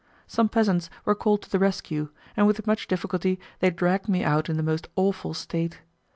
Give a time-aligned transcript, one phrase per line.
[0.25, 4.49] Some peasants were called to the rescue, and with much difficulty they dragged me out
[4.49, 5.81] in the most awful state.